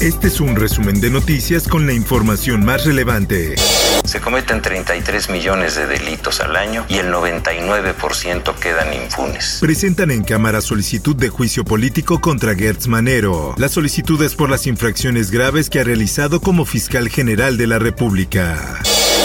[0.00, 3.56] Este es un resumen de noticias con la información más relevante.
[4.04, 9.58] Se cometen 33 millones de delitos al año y el 99% quedan impunes.
[9.60, 13.56] Presentan en Cámara solicitud de juicio político contra Gertz Manero.
[13.58, 17.80] La solicitud es por las infracciones graves que ha realizado como fiscal general de la
[17.80, 18.80] República.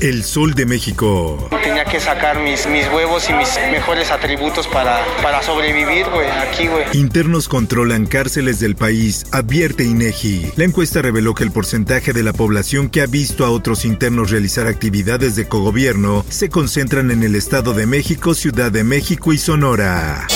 [0.00, 1.48] El Sol de México.
[1.62, 6.66] Tenía que sacar mis, mis huevos y mis mejores atributos para, para sobrevivir, güey, aquí,
[6.66, 6.84] güey.
[6.92, 10.52] Internos controlan cárceles del país, advierte INEGI.
[10.56, 14.30] La encuesta reveló que el porcentaje de la población que ha visto a otros internos
[14.30, 19.38] realizar actividades de cogobierno se concentran en el Estado de México, Ciudad de México y
[19.38, 20.26] Sonora.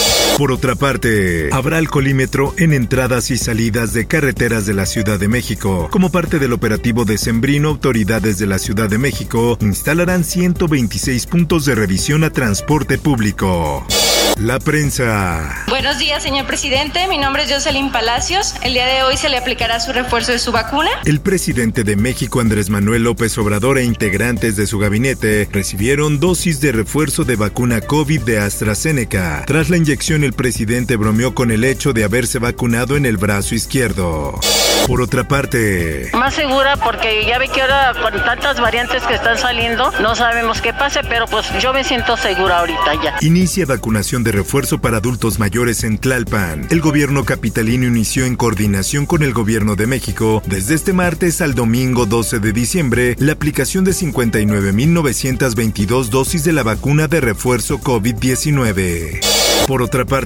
[0.40, 5.28] Por otra parte, habrá alcoholímetro en entradas y salidas de carreteras de la Ciudad de
[5.28, 5.88] México.
[5.90, 11.74] Como parte del operativo decembrino, autoridades de la Ciudad de México instalarán 126 puntos de
[11.74, 13.86] revisión a transporte público.
[14.38, 15.64] La prensa.
[15.68, 17.06] Buenos días, señor presidente.
[17.08, 18.54] Mi nombre es Jocelyn Palacios.
[18.62, 20.88] El día de hoy se le aplicará su refuerzo de su vacuna.
[21.04, 26.60] El presidente de México, Andrés Manuel López Obrador, e integrantes de su gabinete recibieron dosis
[26.62, 29.44] de refuerzo de vacuna COVID de AstraZeneca.
[29.46, 33.54] Tras la inyección, el presidente bromeó con el hecho de haberse vacunado en el brazo
[33.54, 34.38] izquierdo.
[34.86, 39.38] Por otra parte, Más segura porque ya ve que ahora con tantas variantes que están
[39.38, 43.16] saliendo, no sabemos qué pase, pero pues yo me siento segura ahorita ya.
[43.20, 46.66] inicia vacunación de refuerzo para adultos mayores en Tlalpan.
[46.70, 51.54] El gobierno capitalino inició en coordinación con el gobierno de México desde este martes al
[51.54, 59.20] domingo 12 de diciembre la aplicación de 59.922 dosis de la vacuna de refuerzo COVID-19.
[59.66, 60.19] Por otra parte,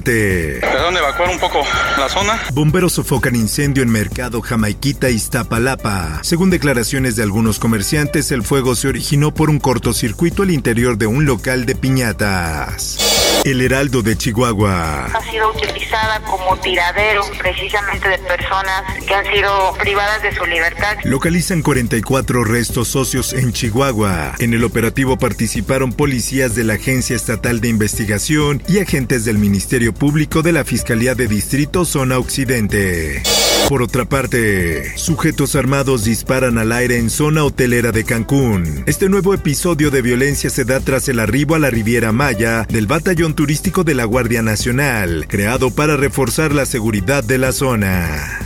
[0.61, 1.61] Perdón, evacuar un poco
[1.97, 2.39] la zona.
[2.53, 6.19] Bomberos sofocan incendio en Mercado Jamaiquita, Iztapalapa.
[6.23, 11.07] Según declaraciones de algunos comerciantes, el fuego se originó por un cortocircuito al interior de
[11.07, 13.24] un local de piñatas.
[13.43, 15.05] El Heraldo de Chihuahua.
[15.05, 20.97] ha sido utilizada como tiradero precisamente de personas que han sido privadas de su libertad.
[21.03, 24.33] Localizan 44 restos socios en Chihuahua.
[24.39, 29.93] En el operativo participaron policías de la Agencia Estatal de Investigación y agentes del Ministerio
[29.93, 33.21] Público de la Fiscalía de Distrito Zona Occidente.
[33.69, 38.83] Por otra parte, sujetos armados disparan al aire en zona hotelera de Cancún.
[38.85, 42.85] Este nuevo episodio de violencia se da tras el arribo a la Riviera Maya del
[42.85, 48.39] batallón turístico de la Guardia Nacional, creado para reforzar la seguridad de la zona.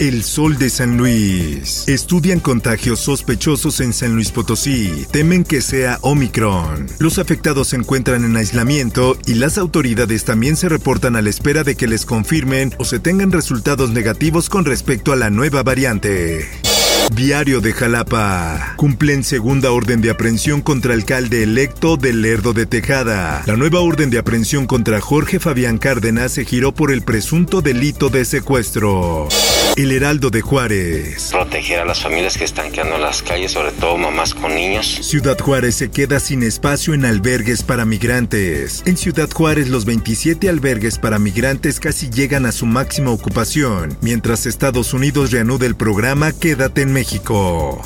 [0.00, 1.84] El Sol de San Luis.
[1.86, 5.06] Estudian contagios sospechosos en San Luis Potosí.
[5.12, 6.86] Temen que sea Omicron.
[6.98, 11.62] Los afectados se encuentran en aislamiento y las autoridades también se reportan a la espera
[11.62, 16.44] de que les confirmen o se tengan resultados negativos con respecto a la nueva variante.
[17.12, 18.74] Diario de Jalapa.
[18.76, 23.42] Cumplen segunda orden de aprehensión contra alcalde electo de Lerdo de Tejada.
[23.46, 28.08] La nueva orden de aprehensión contra Jorge Fabián Cárdenas se giró por el presunto delito
[28.08, 29.28] de secuestro.
[29.76, 31.30] El Heraldo de Juárez.
[31.32, 34.86] Proteger a las familias que están quedando en las calles, sobre todo mamás con niños.
[34.86, 38.82] Ciudad Juárez se queda sin espacio en albergues para migrantes.
[38.86, 44.46] En Ciudad Juárez los 27 albergues para migrantes casi llegan a su máxima ocupación, mientras
[44.46, 47.82] Estados Unidos reanuda el programa Quédate en México.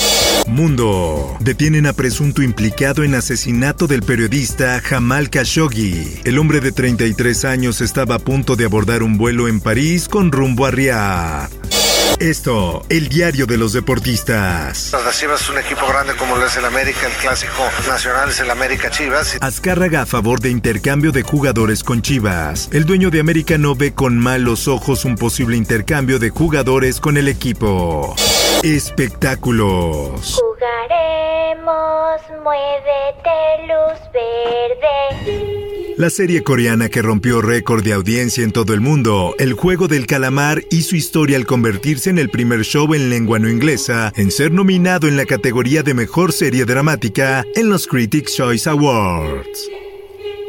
[0.47, 1.37] Mundo.
[1.41, 6.21] Detienen a presunto implicado en asesinato del periodista Jamal Khashoggi.
[6.25, 10.31] El hombre de 33 años estaba a punto de abordar un vuelo en París con
[10.31, 11.78] rumbo a Riyadh.
[12.21, 14.91] Esto, el diario de los deportistas.
[14.93, 18.41] Las Chivas es un equipo grande como lo es el América, el clásico nacional es
[18.41, 19.39] el América Chivas.
[19.41, 22.71] Azcárraga a favor de intercambio de jugadores con Chivas.
[22.73, 27.17] El dueño de América no ve con malos ojos un posible intercambio de jugadores con
[27.19, 28.17] el equipo.
[28.65, 30.41] Espectáculos.
[30.41, 35.78] Jugaremos, muévete, luz verde.
[35.99, 40.07] La serie coreana que rompió récord de audiencia en todo el mundo, El juego del
[40.07, 44.53] calamar, hizo historia al convertirse en el primer show en lengua no inglesa en ser
[44.53, 49.69] nominado en la categoría de mejor serie dramática en los Critics' Choice Awards.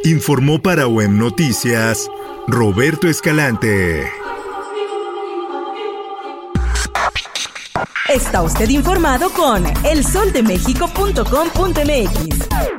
[0.04, 2.08] Informó para OEM Noticias
[2.48, 4.08] Roberto Escalante.
[8.08, 12.79] Está usted informado con elsoldemexico.com.mx.